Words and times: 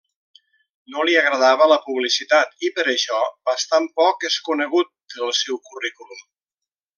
No 0.93 1.03
li 1.09 1.17
agradava 1.21 1.67
la 1.71 1.77
publicitat 1.83 2.65
i 2.69 2.71
per 2.79 2.85
això 2.93 3.19
bastant 3.51 3.85
poc 4.01 4.27
és 4.31 4.39
conegut 4.49 4.91
del 5.19 5.35
seu 5.43 5.61
currículum. 5.69 6.27